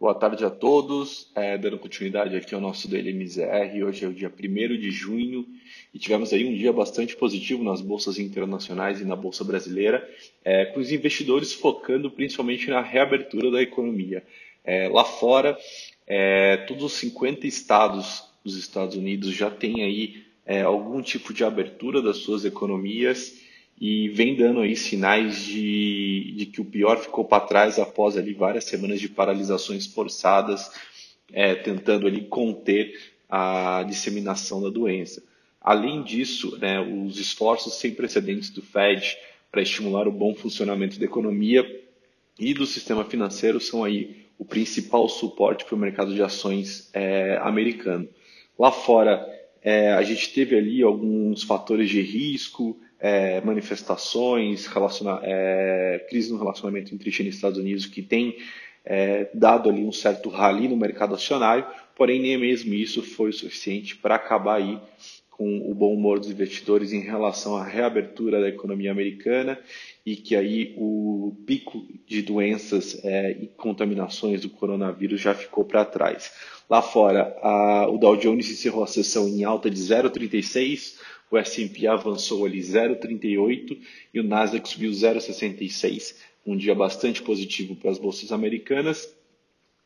Boa 0.00 0.14
tarde 0.14 0.42
a 0.46 0.48
todos. 0.48 1.30
É, 1.34 1.58
dando 1.58 1.78
continuidade 1.78 2.34
aqui 2.34 2.54
ao 2.54 2.60
nosso 2.60 2.88
DLMZR, 2.88 3.84
hoje 3.84 4.06
é 4.06 4.08
o 4.08 4.14
dia 4.14 4.32
1 4.34 4.78
de 4.78 4.90
junho 4.90 5.46
e 5.92 5.98
tivemos 5.98 6.32
aí 6.32 6.48
um 6.48 6.56
dia 6.56 6.72
bastante 6.72 7.14
positivo 7.14 7.62
nas 7.62 7.82
bolsas 7.82 8.18
internacionais 8.18 9.02
e 9.02 9.04
na 9.04 9.14
bolsa 9.14 9.44
brasileira, 9.44 10.08
é, 10.42 10.64
com 10.64 10.80
os 10.80 10.90
investidores 10.90 11.52
focando 11.52 12.10
principalmente 12.10 12.70
na 12.70 12.80
reabertura 12.80 13.50
da 13.50 13.60
economia. 13.60 14.24
É, 14.64 14.88
lá 14.88 15.04
fora, 15.04 15.58
é, 16.06 16.56
todos 16.66 16.82
os 16.82 16.92
50 16.94 17.46
estados 17.46 18.24
dos 18.42 18.56
Estados 18.56 18.96
Unidos 18.96 19.34
já 19.34 19.50
têm 19.50 19.82
aí 19.82 20.24
é, 20.46 20.62
algum 20.62 21.02
tipo 21.02 21.34
de 21.34 21.44
abertura 21.44 22.00
das 22.00 22.16
suas 22.16 22.46
economias 22.46 23.38
e 23.80 24.10
vem 24.10 24.36
dando 24.36 24.60
aí 24.60 24.76
sinais 24.76 25.42
de, 25.42 26.34
de 26.36 26.46
que 26.46 26.60
o 26.60 26.64
pior 26.66 26.98
ficou 26.98 27.24
para 27.24 27.46
trás 27.46 27.78
após 27.78 28.16
ali 28.16 28.34
várias 28.34 28.64
semanas 28.64 29.00
de 29.00 29.08
paralisações 29.08 29.86
forçadas, 29.86 30.70
é, 31.32 31.54
tentando 31.54 32.06
ali 32.06 32.26
conter 32.26 33.00
a 33.28 33.82
disseminação 33.88 34.60
da 34.60 34.68
doença. 34.68 35.22
Além 35.60 36.02
disso, 36.02 36.58
né, 36.58 36.78
os 36.80 37.18
esforços 37.18 37.74
sem 37.74 37.94
precedentes 37.94 38.50
do 38.50 38.60
Fed 38.60 39.16
para 39.50 39.62
estimular 39.62 40.06
o 40.06 40.12
bom 40.12 40.34
funcionamento 40.34 40.98
da 40.98 41.06
economia 41.06 41.64
e 42.38 42.52
do 42.52 42.66
sistema 42.66 43.04
financeiro 43.04 43.60
são 43.60 43.82
aí 43.82 44.26
o 44.38 44.44
principal 44.44 45.08
suporte 45.08 45.64
para 45.64 45.74
o 45.74 45.78
mercado 45.78 46.14
de 46.14 46.22
ações 46.22 46.90
é, 46.92 47.38
americano. 47.42 48.08
Lá 48.58 48.70
fora, 48.70 49.26
é, 49.62 49.92
a 49.92 50.02
gente 50.02 50.32
teve 50.32 50.56
ali 50.56 50.82
alguns 50.82 51.42
fatores 51.42 51.88
de 51.88 52.00
risco, 52.00 52.78
é, 53.00 53.40
manifestações, 53.40 54.66
relaciona 54.66 55.20
é, 55.22 56.06
crise 56.08 56.30
no 56.30 56.38
relacionamento 56.38 56.94
entre 56.94 57.10
China 57.10 57.28
e 57.28 57.32
Estados 57.32 57.58
Unidos 57.58 57.86
que 57.86 58.02
tem 58.02 58.36
é, 58.84 59.28
dado 59.32 59.70
ali 59.70 59.82
um 59.82 59.92
certo 59.92 60.28
rally 60.28 60.68
no 60.68 60.76
mercado 60.76 61.14
acionário, 61.14 61.66
porém 61.96 62.20
nem 62.20 62.36
mesmo 62.38 62.74
isso 62.74 63.02
foi 63.02 63.30
o 63.30 63.32
suficiente 63.32 63.96
para 63.96 64.14
acabar 64.14 64.56
aí 64.56 64.78
com 65.40 65.70
o 65.70 65.74
bom 65.74 65.94
humor 65.94 66.20
dos 66.20 66.30
investidores 66.30 66.92
em 66.92 67.00
relação 67.00 67.56
à 67.56 67.64
reabertura 67.64 68.42
da 68.42 68.48
economia 68.50 68.90
americana 68.90 69.58
e 70.04 70.14
que 70.14 70.36
aí 70.36 70.74
o 70.76 71.34
pico 71.46 71.82
de 72.06 72.20
doenças 72.20 73.02
é, 73.02 73.30
e 73.30 73.46
contaminações 73.46 74.42
do 74.42 74.50
coronavírus 74.50 75.18
já 75.18 75.32
ficou 75.32 75.64
para 75.64 75.82
trás. 75.86 76.30
Lá 76.68 76.82
fora, 76.82 77.34
a, 77.42 77.88
o 77.88 77.96
Dow 77.96 78.16
Jones 78.18 78.50
encerrou 78.50 78.84
a 78.84 78.86
sessão 78.86 79.26
em 79.28 79.42
alta 79.42 79.70
de 79.70 79.80
0,36, 79.80 80.98
o 81.30 81.38
S&P 81.38 81.86
avançou 81.86 82.44
ali 82.44 82.58
0,38 82.58 83.78
e 84.12 84.20
o 84.20 84.24
Nasdaq 84.24 84.68
subiu 84.68 84.90
0,66. 84.90 86.16
Um 86.46 86.56
dia 86.56 86.74
bastante 86.74 87.22
positivo 87.22 87.76
para 87.76 87.90
as 87.90 87.98
bolsas 87.98 88.32
americanas. 88.32 89.14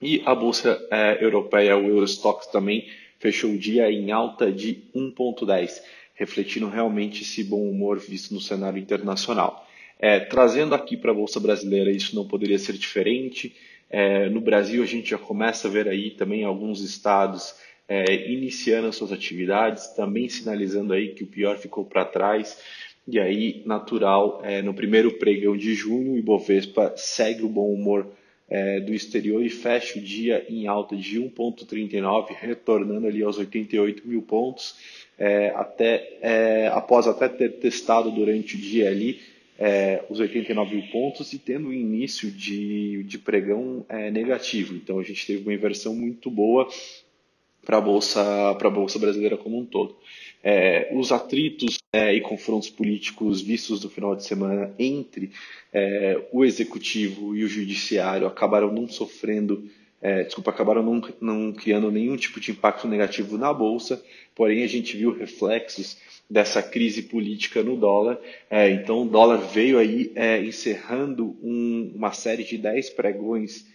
E 0.00 0.22
a 0.24 0.34
bolsa 0.34 0.80
é, 0.90 1.24
europeia, 1.24 1.76
o 1.76 1.86
Eurostox 1.86 2.46
também 2.46 2.88
fechou 3.18 3.50
o 3.50 3.58
dia 3.58 3.90
em 3.90 4.10
alta 4.10 4.50
de 4.50 4.84
1,10, 4.94 5.80
refletindo 6.14 6.68
realmente 6.68 7.22
esse 7.22 7.44
bom 7.44 7.68
humor 7.68 7.98
visto 7.98 8.32
no 8.32 8.40
cenário 8.40 8.78
internacional. 8.78 9.66
É, 9.98 10.20
trazendo 10.20 10.74
aqui 10.74 10.96
para 10.96 11.10
a 11.10 11.14
bolsa 11.14 11.40
brasileira, 11.40 11.90
isso 11.90 12.14
não 12.14 12.26
poderia 12.26 12.58
ser 12.58 12.74
diferente. 12.74 13.54
É, 13.90 14.28
no 14.28 14.40
Brasil, 14.40 14.82
a 14.82 14.86
gente 14.86 15.10
já 15.10 15.18
começa 15.18 15.66
a 15.66 15.70
ver 15.70 15.88
aí 15.88 16.10
também 16.10 16.44
alguns 16.44 16.80
estados 16.80 17.54
é, 17.88 18.30
iniciando 18.30 18.88
as 18.88 18.96
suas 18.96 19.12
atividades, 19.12 19.88
também 19.88 20.28
sinalizando 20.28 20.92
aí 20.92 21.14
que 21.14 21.24
o 21.24 21.26
pior 21.26 21.56
ficou 21.56 21.84
para 21.84 22.04
trás. 22.04 22.58
E 23.06 23.18
aí, 23.18 23.62
natural, 23.64 24.42
é, 24.44 24.60
no 24.60 24.74
primeiro 24.74 25.12
pregão 25.12 25.56
de 25.56 25.74
junho, 25.74 26.12
o 26.12 26.18
Ibovespa 26.18 26.92
segue 26.96 27.42
o 27.42 27.48
bom 27.48 27.72
humor 27.72 28.06
é, 28.50 28.80
do 28.80 28.92
exterior 28.92 29.42
e 29.42 29.48
fecha 29.48 29.98
o 29.98 30.02
dia 30.02 30.44
em 30.48 30.66
alta 30.66 30.94
de 30.94 31.18
1,39, 31.18 32.28
retornando 32.38 33.06
ali 33.06 33.22
aos 33.22 33.38
88 33.38 34.06
mil 34.06 34.22
pontos, 34.22 34.76
é, 35.18 35.50
até, 35.56 36.18
é, 36.20 36.68
após 36.68 37.06
até 37.06 37.28
ter 37.28 37.52
testado 37.54 38.10
durante 38.10 38.56
o 38.56 38.58
dia 38.58 38.88
ali 38.88 39.20
é, 39.58 40.04
os 40.08 40.20
89 40.20 40.76
mil 40.76 40.86
pontos 40.88 41.32
e 41.32 41.38
tendo 41.38 41.68
um 41.68 41.72
início 41.72 42.30
de, 42.30 43.02
de 43.02 43.18
pregão 43.18 43.84
é, 43.88 44.10
negativo. 44.10 44.74
Então 44.74 45.00
a 45.00 45.02
gente 45.02 45.26
teve 45.26 45.42
uma 45.42 45.52
inversão 45.52 45.94
muito 45.94 46.30
boa 46.30 46.68
para 47.64 47.78
a 47.78 47.80
bolsa, 47.80 48.54
bolsa 48.54 48.98
brasileira 48.98 49.36
como 49.36 49.58
um 49.58 49.64
todo. 49.64 49.96
É, 50.42 50.88
os 50.92 51.10
atritos 51.10 51.78
é, 51.92 52.14
e 52.14 52.20
confrontos 52.20 52.70
políticos 52.70 53.40
vistos 53.42 53.82
no 53.82 53.90
final 53.90 54.14
de 54.14 54.24
semana 54.24 54.72
entre 54.78 55.32
é, 55.72 56.20
o 56.32 56.44
executivo 56.44 57.34
e 57.36 57.44
o 57.44 57.48
judiciário 57.48 58.26
acabaram 58.26 58.72
não 58.72 58.88
sofrendo, 58.88 59.68
é, 60.00 60.22
desculpa, 60.22 60.50
acabaram 60.50 60.82
não, 60.82 61.02
não 61.20 61.52
criando 61.52 61.90
nenhum 61.90 62.16
tipo 62.16 62.38
de 62.40 62.52
impacto 62.52 62.86
negativo 62.86 63.36
na 63.36 63.52
bolsa, 63.52 64.02
porém 64.34 64.62
a 64.62 64.68
gente 64.68 64.96
viu 64.96 65.12
reflexos 65.12 65.98
dessa 66.30 66.62
crise 66.62 67.02
política 67.02 67.62
no 67.62 67.76
dólar. 67.76 68.18
É, 68.48 68.70
então 68.70 69.02
o 69.02 69.08
dólar 69.08 69.38
veio 69.38 69.78
aí 69.78 70.12
é, 70.14 70.40
encerrando 70.40 71.36
um, 71.42 71.92
uma 71.96 72.12
série 72.12 72.44
de 72.44 72.56
10 72.56 72.90
pregões 72.90 73.66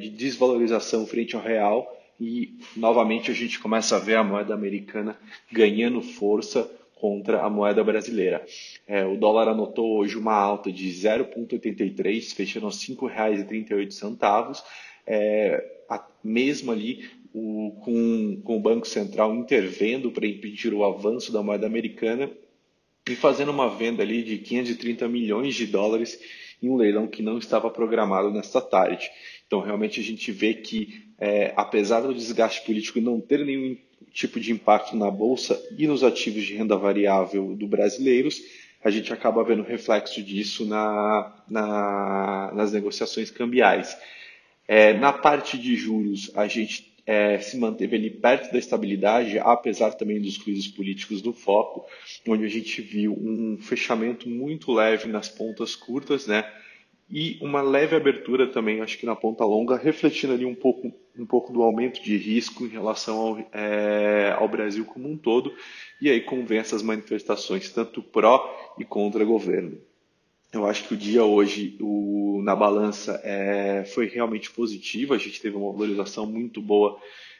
de 0.00 0.10
desvalorização 0.10 1.06
frente 1.06 1.36
ao 1.36 1.42
real 1.42 1.99
e 2.20 2.58
novamente 2.76 3.30
a 3.30 3.34
gente 3.34 3.58
começa 3.58 3.96
a 3.96 3.98
ver 3.98 4.16
a 4.16 4.24
moeda 4.24 4.52
americana 4.52 5.16
ganhando 5.50 6.02
força 6.02 6.70
contra 6.94 7.40
a 7.42 7.48
moeda 7.48 7.82
brasileira. 7.82 8.44
É, 8.86 9.06
o 9.06 9.16
dólar 9.16 9.48
anotou 9.48 9.96
hoje 9.96 10.18
uma 10.18 10.34
alta 10.34 10.70
de 10.70 10.86
0,83, 10.90 12.34
fechando 12.34 12.66
aos 12.66 12.86
R$ 12.86 12.94
5,38, 12.94 14.62
é, 15.06 15.64
mesmo 16.22 16.70
ali 16.70 17.08
o, 17.32 17.72
com, 17.82 18.40
com 18.44 18.56
o 18.56 18.60
Banco 18.60 18.86
Central 18.86 19.34
intervendo 19.34 20.10
para 20.10 20.26
impedir 20.26 20.74
o 20.74 20.84
avanço 20.84 21.32
da 21.32 21.42
moeda 21.42 21.66
americana 21.66 22.30
e 23.08 23.16
fazendo 23.16 23.50
uma 23.50 23.68
venda 23.68 24.02
ali 24.02 24.22
de 24.22 24.38
530 24.38 25.08
milhões 25.08 25.54
de 25.54 25.66
dólares 25.66 26.20
em 26.62 26.68
um 26.68 26.76
leilão 26.76 27.06
que 27.06 27.22
não 27.22 27.38
estava 27.38 27.70
programado 27.70 28.30
nesta 28.30 28.60
tarde. 28.60 29.10
Então, 29.50 29.58
realmente, 29.58 29.98
a 29.98 30.02
gente 30.04 30.30
vê 30.30 30.54
que, 30.54 31.02
é, 31.18 31.52
apesar 31.56 32.02
do 32.02 32.14
desgaste 32.14 32.64
político 32.64 33.00
não 33.00 33.20
ter 33.20 33.44
nenhum 33.44 33.76
tipo 34.12 34.38
de 34.38 34.52
impacto 34.52 34.94
na 34.94 35.10
Bolsa 35.10 35.60
e 35.76 35.88
nos 35.88 36.04
ativos 36.04 36.44
de 36.44 36.54
renda 36.54 36.76
variável 36.76 37.56
do 37.56 37.66
brasileiros, 37.66 38.40
a 38.84 38.90
gente 38.90 39.12
acaba 39.12 39.42
vendo 39.42 39.64
reflexo 39.64 40.22
disso 40.22 40.64
na, 40.64 41.42
na, 41.50 42.52
nas 42.54 42.70
negociações 42.70 43.28
cambiais. 43.28 43.98
É, 44.68 44.92
na 44.92 45.12
parte 45.12 45.58
de 45.58 45.74
juros, 45.74 46.30
a 46.36 46.46
gente 46.46 46.94
é, 47.04 47.40
se 47.40 47.56
manteve 47.56 47.96
ali 47.96 48.08
perto 48.08 48.52
da 48.52 48.58
estabilidade, 48.60 49.36
apesar 49.40 49.94
também 49.94 50.20
dos 50.22 50.38
crises 50.38 50.68
políticos 50.68 51.20
do 51.20 51.32
foco, 51.32 51.84
onde 52.28 52.44
a 52.44 52.48
gente 52.48 52.80
viu 52.80 53.14
um 53.20 53.58
fechamento 53.60 54.28
muito 54.28 54.70
leve 54.70 55.08
nas 55.08 55.28
pontas 55.28 55.74
curtas, 55.74 56.28
né? 56.28 56.48
E 57.10 57.38
uma 57.40 57.60
leve 57.60 57.96
abertura 57.96 58.46
também, 58.46 58.80
acho 58.80 58.96
que 58.96 59.04
na 59.04 59.16
ponta 59.16 59.44
longa, 59.44 59.76
refletindo 59.76 60.32
ali 60.32 60.44
um 60.44 60.54
pouco, 60.54 60.92
um 61.18 61.26
pouco 61.26 61.52
do 61.52 61.60
aumento 61.60 62.00
de 62.00 62.16
risco 62.16 62.64
em 62.64 62.68
relação 62.68 63.18
ao, 63.18 63.38
é, 63.52 64.32
ao 64.38 64.48
Brasil 64.48 64.84
como 64.84 65.08
um 65.08 65.16
todo, 65.16 65.52
e 66.00 66.08
aí 66.08 66.20
convém 66.20 66.58
essas 66.58 66.82
manifestações, 66.82 67.68
tanto 67.70 68.00
pró 68.00 68.74
e 68.78 68.84
contra 68.84 69.24
governo. 69.24 69.76
Eu 70.52 70.66
acho 70.66 70.86
que 70.86 70.94
o 70.94 70.96
dia 70.96 71.24
hoje, 71.24 71.76
o, 71.80 72.40
na 72.44 72.54
balança, 72.54 73.20
é, 73.24 73.84
foi 73.84 74.06
realmente 74.06 74.50
positivo. 74.50 75.14
A 75.14 75.18
gente 75.18 75.40
teve 75.40 75.56
uma 75.56 75.72
valorização 75.72 76.26
muito 76.26 76.60
boa 76.60 76.98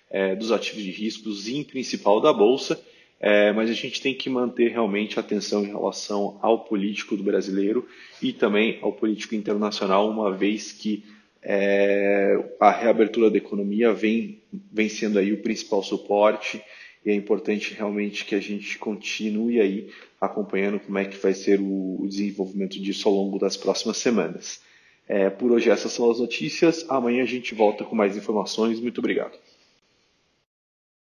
é, 0.09 0.35
dos 0.35 0.53
ativos 0.53 0.83
de 0.83 0.91
riscos, 0.91 1.49
em 1.49 1.63
principal 1.65 2.21
da 2.21 2.33
Bolsa, 2.33 2.81
é, 3.21 3.53
mas 3.53 3.69
a 3.69 3.75
gente 3.75 4.01
tem 4.01 4.15
que 4.15 4.31
manter 4.31 4.71
realmente 4.71 5.21
atenção 5.21 5.63
em 5.63 5.69
relação 5.69 6.39
ao 6.41 6.65
político 6.65 7.17
do 7.17 7.23
brasileiro 7.23 7.87
e 8.23 8.33
também 8.33 8.79
ao 8.81 8.95
político 8.95 9.35
internacional, 9.35 10.09
uma 10.09 10.33
vez 10.33 10.73
que 10.73 11.05
é, 11.43 12.43
a 12.59 12.71
reabertura 12.71 13.31
da 13.31 13.37
economia 13.37 13.93
vem, 13.93 14.43
vem 14.73 14.89
sendo 14.89 15.19
aí 15.19 15.33
o 15.33 15.43
principal 15.43 15.83
suporte 15.83 16.63
e 17.05 17.11
é 17.11 17.15
importante 17.15 17.75
realmente 17.75 18.25
que 18.25 18.35
a 18.35 18.41
gente 18.41 18.79
continue 18.79 19.61
aí 19.61 19.91
acompanhando 20.21 20.81
como 20.81 20.99
é 20.99 21.05
que 21.05 21.17
vai 21.17 21.35
ser 21.35 21.61
o, 21.61 22.07
desenvolvimento 22.07 22.81
disso 22.81 23.09
ao 23.09 23.15
longo 23.15 23.39
das 23.39 23.57
próximas 23.57 23.99
semanas. 23.99 24.61
É, 25.09 25.29
por 25.29 25.51
hoje 25.51 25.71
essas 25.71 25.93
são 25.93 26.11
as 26.11 26.21
notícias. 26.21 26.85
Amanhã 26.89 27.23
a 27.23 27.27
gente 27.27 27.55
volta 27.55 27.85
com 27.85 27.95
mais 27.95 28.17
informações. 28.17 28.81
Muito 28.81 28.99
obrigado. 28.99 29.37